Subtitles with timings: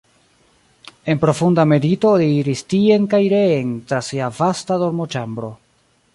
[1.13, 5.55] En profunda medito li iris tien kaj reen tra sia vasta dormoĉambro.